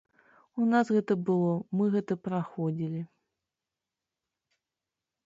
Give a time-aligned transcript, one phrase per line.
[0.63, 1.51] У нас гэта было,
[1.81, 3.01] мы гэта праходзілі.